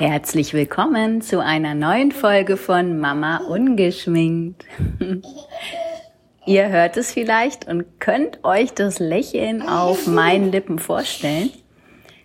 [0.00, 4.64] Herzlich willkommen zu einer neuen Folge von Mama Ungeschminkt.
[6.46, 11.50] Ihr hört es vielleicht und könnt euch das Lächeln auf meinen Lippen vorstellen.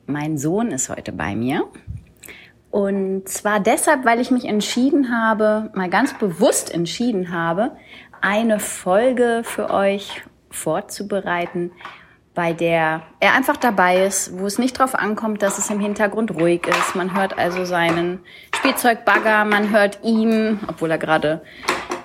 [0.08, 1.66] Mein Sohn ist heute bei mir.
[2.72, 7.76] Und zwar deshalb, weil ich mich entschieden habe, mal ganz bewusst entschieden habe,
[8.22, 11.74] eine Folge für euch vorzubereiten,
[12.36, 16.32] bei der er einfach dabei ist, wo es nicht darauf ankommt, dass es im Hintergrund
[16.32, 16.96] ruhig ist.
[16.96, 18.20] Man hört also seinen
[18.54, 21.42] Spielzeugbagger, man hört ihm, obwohl er gerade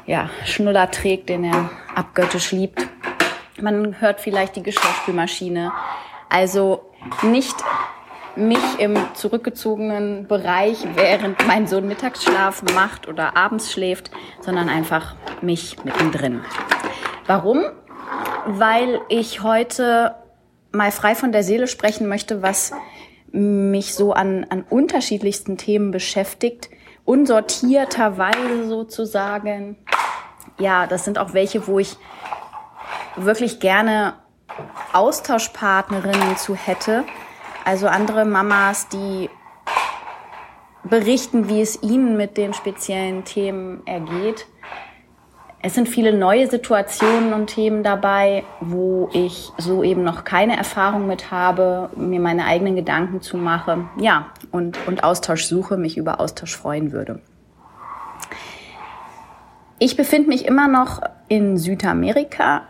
[0.07, 2.81] ja, Schnuller trägt, den er abgöttisch liebt.
[3.61, 5.73] Man hört vielleicht die Geschirrspülmaschine.
[6.29, 6.91] Also
[7.23, 7.57] nicht
[8.37, 14.11] mich im zurückgezogenen Bereich, während mein Sohn Mittagsschlaf macht oder abends schläft,
[14.41, 16.41] sondern einfach mich mittendrin.
[17.27, 17.65] Warum?
[18.47, 20.15] Weil ich heute
[20.73, 22.73] mal frei von der Seele sprechen möchte, was
[23.33, 26.69] mich so an, an unterschiedlichsten Themen beschäftigt,
[27.05, 29.77] unsortierterweise sozusagen.
[30.59, 31.97] Ja, das sind auch welche, wo ich
[33.17, 34.15] wirklich gerne
[34.93, 37.05] Austauschpartnerinnen zu hätte.
[37.65, 39.31] Also andere Mamas, die
[40.83, 44.47] berichten, wie es ihnen mit den speziellen Themen ergeht
[45.63, 51.07] es sind viele neue Situationen und Themen dabei, wo ich so eben noch keine Erfahrung
[51.07, 56.19] mit habe, mir meine eigenen Gedanken zu mache, ja, und, und Austausch suche, mich über
[56.19, 57.21] Austausch freuen würde.
[59.79, 62.63] Ich befinde mich immer noch in Südamerika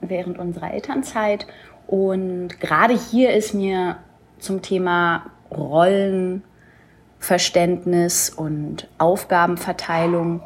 [0.00, 1.46] während unserer Elternzeit
[1.86, 3.98] und gerade hier ist mir
[4.38, 10.40] zum Thema Rollenverständnis und Aufgabenverteilung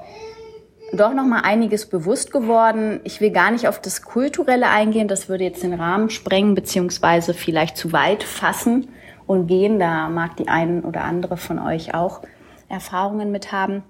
[0.92, 3.00] doch noch mal einiges bewusst geworden.
[3.04, 7.34] Ich will gar nicht auf das Kulturelle eingehen, das würde jetzt den Rahmen sprengen, beziehungsweise
[7.34, 8.88] vielleicht zu weit fassen
[9.26, 9.78] und gehen.
[9.78, 12.22] Da mag die einen oder andere von euch auch
[12.68, 13.82] Erfahrungen mit haben.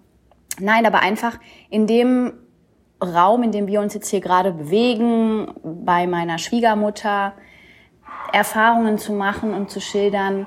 [0.59, 1.39] Nein, aber einfach
[1.71, 2.33] in dem
[3.03, 7.35] Raum, in dem wir uns jetzt hier gerade bewegen, bei meiner Schwiegermutter,
[8.33, 10.47] Erfahrungen zu machen und zu schildern,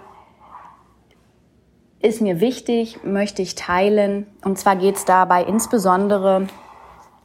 [2.01, 4.25] ist mir wichtig, möchte ich teilen.
[4.43, 6.47] Und zwar geht es dabei insbesondere,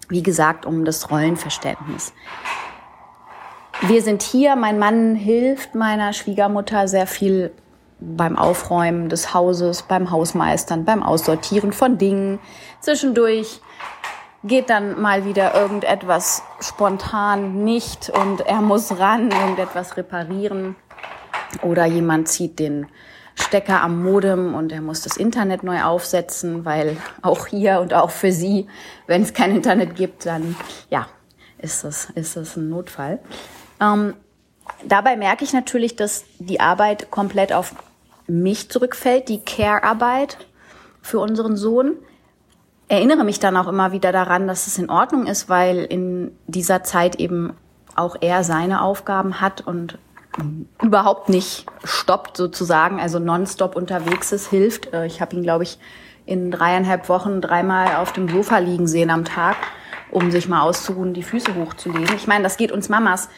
[0.08, 2.12] wie gesagt, um das Rollenverständnis.
[3.82, 7.52] Wir sind hier, mein Mann hilft meiner Schwiegermutter sehr viel
[8.00, 12.38] beim Aufräumen des Hauses, beim Hausmeistern, beim Aussortieren von Dingen.
[12.80, 13.60] Zwischendurch
[14.42, 20.76] geht dann mal wieder irgendetwas spontan nicht und er muss ran, irgendetwas reparieren.
[21.62, 22.86] Oder jemand zieht den
[23.34, 28.10] Stecker am Modem und er muss das Internet neu aufsetzen, weil auch hier und auch
[28.10, 28.68] für Sie,
[29.06, 30.56] wenn es kein Internet gibt, dann
[30.90, 31.06] ja,
[31.58, 33.18] ist das, ist das ein Notfall.
[33.80, 34.14] Ähm,
[34.86, 37.74] dabei merke ich natürlich, dass die Arbeit komplett auf
[38.26, 40.38] mich zurückfällt, die Care-Arbeit
[41.02, 41.96] für unseren Sohn.
[42.88, 46.82] Erinnere mich dann auch immer wieder daran, dass es in Ordnung ist, weil in dieser
[46.84, 47.54] Zeit eben
[47.96, 49.98] auch er seine Aufgaben hat und
[50.82, 54.92] überhaupt nicht stoppt sozusagen, also nonstop unterwegs ist, hilft.
[54.92, 55.78] Äh, ich habe ihn, glaube ich,
[56.26, 59.56] in dreieinhalb Wochen dreimal auf dem Sofa liegen sehen am Tag,
[60.10, 62.16] um sich mal auszuruhen, die Füße hochzulegen.
[62.16, 63.28] Ich meine, das geht uns Mamas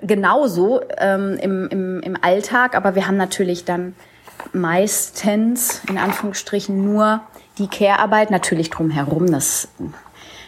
[0.00, 3.94] genauso ähm, im, im, im Alltag, aber wir haben natürlich dann
[4.52, 7.20] meistens in Anführungsstrichen nur
[7.58, 9.68] die Care-Arbeit, natürlich drumherum, das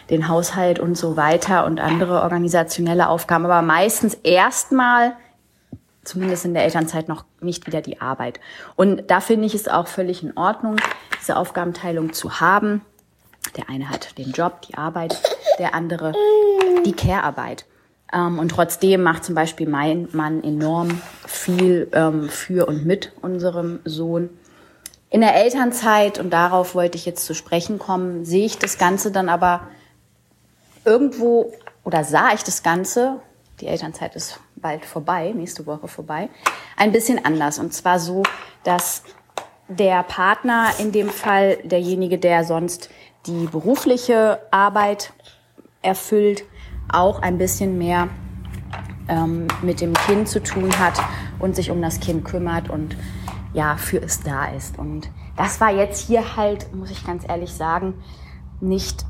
[0.09, 5.13] den Haushalt und so weiter und andere organisationelle Aufgaben, aber meistens erstmal
[6.03, 8.39] zumindest in der Elternzeit noch nicht wieder die Arbeit.
[8.75, 10.77] Und da finde ich es auch völlig in Ordnung,
[11.19, 12.81] diese Aufgabenteilung zu haben.
[13.57, 15.21] Der eine hat den Job, die Arbeit,
[15.59, 16.13] der andere
[16.85, 17.65] die Care-Arbeit.
[18.13, 23.79] Ähm, und trotzdem macht zum Beispiel mein Mann enorm viel ähm, für und mit unserem
[23.85, 24.29] Sohn.
[25.09, 29.11] In der Elternzeit, und darauf wollte ich jetzt zu sprechen kommen, sehe ich das Ganze
[29.11, 29.67] dann aber
[30.85, 31.53] irgendwo
[31.83, 33.19] oder sah ich das Ganze,
[33.61, 36.29] die Elternzeit ist bald vorbei, nächste Woche vorbei,
[36.77, 37.59] ein bisschen anders.
[37.59, 38.23] Und zwar so,
[38.63, 39.03] dass
[39.67, 42.89] der Partner, in dem Fall derjenige, der sonst
[43.25, 45.13] die berufliche Arbeit
[45.81, 46.43] erfüllt,
[46.91, 48.09] auch ein bisschen mehr
[49.07, 50.99] ähm, mit dem Kind zu tun hat
[51.39, 52.97] und sich um das Kind kümmert und
[53.53, 54.77] ja, für es da ist.
[54.77, 57.93] Und das war jetzt hier halt, muss ich ganz ehrlich sagen,
[58.59, 59.05] nicht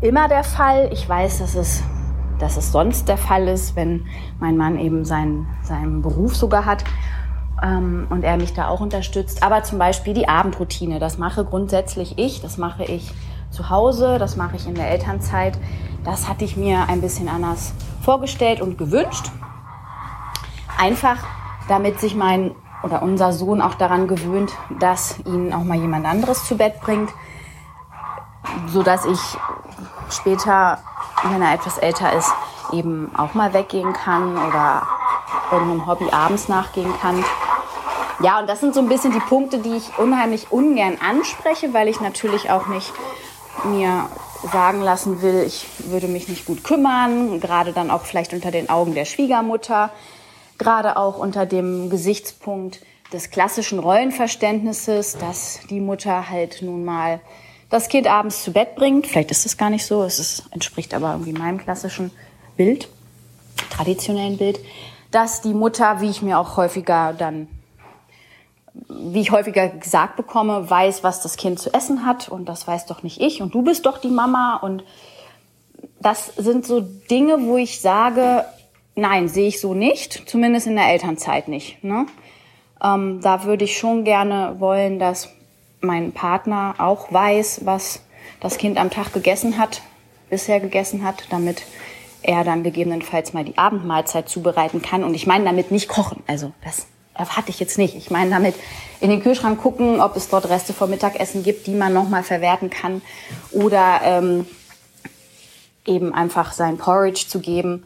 [0.00, 0.90] immer der Fall.
[0.92, 1.82] Ich weiß, dass es
[2.38, 4.06] dass es sonst der Fall ist, wenn
[4.40, 6.84] mein Mann eben seinen, seinen Beruf sogar hat
[7.62, 9.42] ähm, und er mich da auch unterstützt.
[9.42, 13.12] Aber zum Beispiel die Abendroutine, das mache grundsätzlich ich, das mache ich
[13.50, 15.58] zu Hause, das mache ich in der Elternzeit.
[16.04, 19.30] Das hatte ich mir ein bisschen anders vorgestellt und gewünscht.
[20.78, 21.18] Einfach,
[21.68, 22.52] damit sich mein
[22.82, 27.10] oder unser Sohn auch daran gewöhnt, dass ihn auch mal jemand anderes zu Bett bringt,
[28.68, 29.18] so dass ich
[30.10, 30.78] später,
[31.24, 32.30] wenn er etwas älter ist,
[32.72, 34.86] eben auch mal weggehen kann oder
[35.50, 37.24] irgendeinem Hobby abends nachgehen kann.
[38.20, 41.88] Ja, und das sind so ein bisschen die Punkte, die ich unheimlich ungern anspreche, weil
[41.88, 42.92] ich natürlich auch nicht
[43.64, 44.08] mir
[44.52, 48.68] sagen lassen will, ich würde mich nicht gut kümmern, gerade dann auch vielleicht unter den
[48.70, 49.90] Augen der Schwiegermutter,
[50.58, 52.80] gerade auch unter dem Gesichtspunkt
[53.12, 57.20] des klassischen Rollenverständnisses, dass die Mutter halt nun mal
[57.70, 59.06] das Kind abends zu Bett bringt.
[59.06, 62.10] Vielleicht ist es gar nicht so, es ist, entspricht aber irgendwie meinem klassischen
[62.56, 62.88] Bild,
[63.70, 64.58] traditionellen Bild,
[65.10, 67.48] dass die Mutter, wie ich mir auch häufiger dann
[68.88, 72.86] wie ich häufiger gesagt bekomme, weiß, was das Kind zu essen hat und das weiß
[72.86, 74.84] doch nicht ich und du bist doch die Mama und
[76.00, 78.44] das sind so Dinge, wo ich sage,
[78.94, 81.82] nein, sehe ich so nicht, zumindest in der Elternzeit nicht.
[81.82, 82.06] Ne?
[82.82, 85.28] Ähm, da würde ich schon gerne wollen, dass
[85.80, 88.02] mein Partner auch weiß, was
[88.40, 89.82] das Kind am Tag gegessen hat,
[90.30, 91.62] bisher gegessen hat, damit
[92.22, 95.04] er dann gegebenenfalls mal die Abendmahlzeit zubereiten kann.
[95.04, 96.22] Und ich meine damit nicht kochen.
[96.26, 97.94] Also das erwarte ich jetzt nicht.
[97.94, 98.54] Ich meine damit
[99.00, 102.70] in den Kühlschrank gucken, ob es dort Reste vom Mittagessen gibt, die man nochmal verwerten
[102.70, 103.02] kann.
[103.50, 104.46] Oder ähm,
[105.86, 107.84] eben einfach sein Porridge zu geben.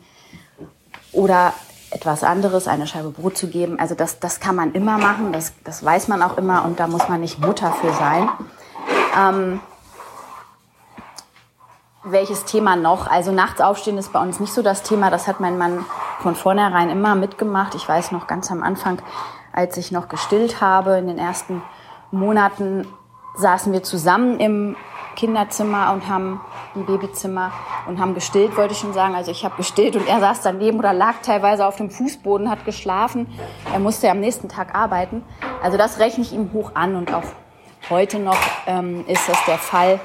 [1.13, 1.55] Oder
[1.93, 3.79] etwas anderes, eine Scheibe Brot zu geben.
[3.79, 6.87] Also das, das kann man immer machen, das, das weiß man auch immer und da
[6.87, 8.29] muss man nicht Mutter für sein.
[9.19, 9.61] Ähm,
[12.05, 13.07] welches Thema noch?
[13.07, 15.11] Also nachts aufstehen ist bei uns nicht so das Thema.
[15.11, 15.85] Das hat mein Mann
[16.21, 17.75] von vornherein immer mitgemacht.
[17.75, 19.01] Ich weiß noch ganz am Anfang,
[19.53, 21.63] als ich noch gestillt habe, in den ersten
[22.11, 22.87] Monaten
[23.37, 24.77] saßen wir zusammen im
[25.17, 26.41] Kinderzimmer und haben
[26.75, 27.53] im Babyzimmer
[27.87, 29.15] und haben gestillt, wollte ich schon sagen.
[29.15, 32.65] Also ich habe gestillt und er saß daneben oder lag teilweise auf dem Fußboden, hat
[32.65, 33.27] geschlafen.
[33.73, 35.23] Er musste am nächsten Tag arbeiten.
[35.63, 37.25] Also das rechne ich ihm hoch an und auch
[37.91, 40.01] heute noch ähm, ist das der Fall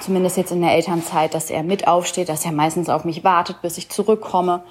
[0.00, 3.62] zumindest jetzt in der Elternzeit, dass er mit aufsteht, dass er meistens auf mich wartet,
[3.62, 4.62] bis ich zurückkomme.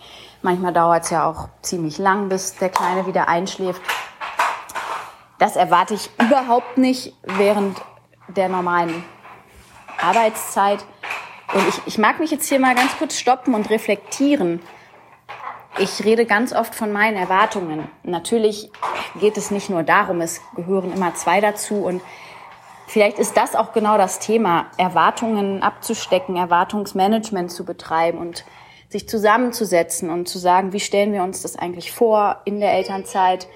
[0.42, 3.82] Manchmal dauert es ja auch ziemlich lang, bis der Kleine wieder einschläft.
[5.38, 7.82] Das erwarte ich überhaupt nicht während
[8.28, 9.04] der normalen
[10.02, 10.86] Arbeitszeit.
[11.54, 14.62] Und ich, ich mag mich jetzt hier mal ganz kurz stoppen und reflektieren.
[15.78, 17.88] Ich rede ganz oft von meinen Erwartungen.
[18.04, 18.70] Natürlich
[19.20, 22.02] geht es nicht nur darum, es gehören immer zwei dazu und
[22.90, 28.46] Vielleicht ist das auch genau das Thema, Erwartungen abzustecken, Erwartungsmanagement zu betreiben und
[28.90, 33.48] sich zusammenzusetzen und zu sagen, wie stellen wir uns das eigentlich vor in der Elternzeit,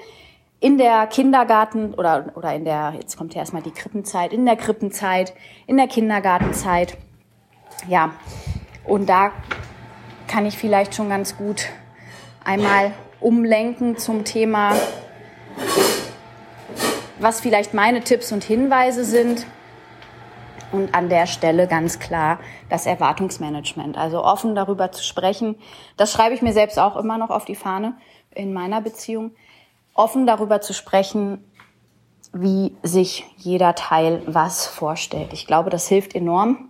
[0.64, 4.56] in der Kindergarten oder, oder in der, jetzt kommt ja erstmal die Krippenzeit, in der
[4.56, 5.34] Krippenzeit,
[5.68, 6.98] in der Kindergartenzeit.
[7.88, 8.12] Ja,
[8.86, 9.32] und da
[10.28, 11.66] kann ich vielleicht schon ganz gut
[12.46, 14.74] einmal umlenken zum Thema
[17.20, 19.46] was vielleicht meine Tipps und Hinweise sind.
[20.72, 22.40] Und an der Stelle ganz klar
[22.70, 23.96] das Erwartungsmanagement.
[23.96, 25.56] Also offen darüber zu sprechen.
[25.98, 27.96] Das schreibe ich mir selbst auch immer noch auf die Fahne
[28.34, 29.36] in meiner Beziehung.
[29.94, 31.44] Offen darüber zu sprechen,
[32.34, 35.34] wie sich jeder Teil was vorstellt.
[35.34, 36.70] Ich glaube, das hilft enorm,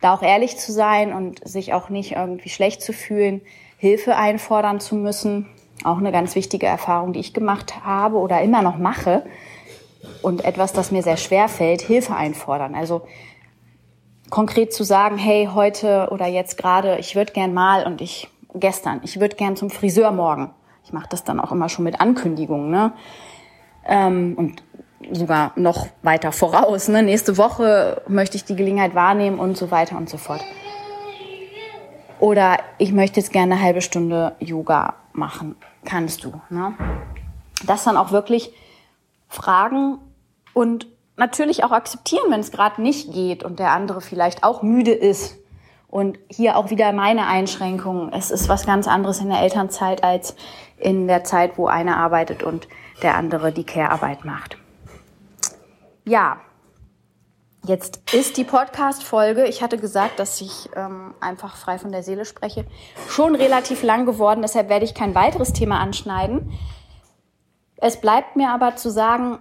[0.00, 3.40] da auch ehrlich zu sein und sich auch nicht irgendwie schlecht zu fühlen,
[3.78, 5.48] Hilfe einfordern zu müssen.
[5.84, 9.24] Auch eine ganz wichtige Erfahrung, die ich gemacht habe oder immer noch mache
[10.22, 12.74] und etwas, das mir sehr schwer fällt, Hilfe einfordern.
[12.74, 13.02] Also
[14.28, 19.00] konkret zu sagen, hey, heute oder jetzt gerade, ich würde gern mal und ich gestern,
[19.02, 20.50] ich würde gern zum Friseur morgen.
[20.84, 22.92] Ich mache das dann auch immer schon mit Ankündigungen, ne?
[23.86, 24.62] Ähm, und
[25.12, 26.88] sogar noch weiter voraus.
[26.88, 27.02] Ne?
[27.02, 30.40] Nächste Woche möchte ich die Gelegenheit wahrnehmen und so weiter und so fort.
[32.20, 35.56] Oder ich möchte jetzt gerne eine halbe Stunde Yoga machen.
[35.84, 36.40] Kannst du.
[36.48, 36.74] Ne?
[37.66, 38.52] Das dann auch wirklich
[39.28, 39.98] fragen
[40.54, 40.86] und
[41.16, 45.36] natürlich auch akzeptieren, wenn es gerade nicht geht und der andere vielleicht auch müde ist.
[45.94, 48.12] Und hier auch wieder meine Einschränkung.
[48.12, 50.34] Es ist was ganz anderes in der Elternzeit als
[50.76, 52.66] in der Zeit, wo einer arbeitet und
[53.04, 54.58] der andere die Care-Arbeit macht.
[56.04, 56.38] Ja,
[57.64, 62.24] jetzt ist die Podcast-Folge, ich hatte gesagt, dass ich ähm, einfach frei von der Seele
[62.24, 62.64] spreche,
[63.08, 64.42] schon relativ lang geworden.
[64.42, 66.58] Deshalb werde ich kein weiteres Thema anschneiden.
[67.76, 69.38] Es bleibt mir aber zu sagen,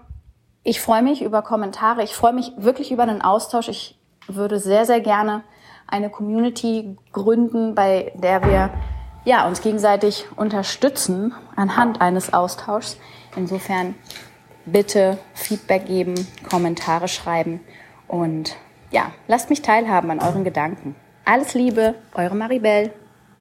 [0.62, 3.69] ich freue mich über Kommentare, ich freue mich wirklich über einen Austausch.
[3.69, 5.43] Ich würde sehr, sehr gerne
[5.93, 8.71] eine Community gründen, bei der wir
[9.25, 12.97] ja, uns gegenseitig unterstützen anhand eines Austauschs.
[13.35, 13.93] Insofern
[14.65, 16.15] bitte Feedback geben,
[16.50, 17.62] Kommentare schreiben
[18.07, 18.55] und
[18.91, 20.95] ja, lasst mich teilhaben an euren Gedanken.
[21.25, 22.91] Alles Liebe, eure Maribel.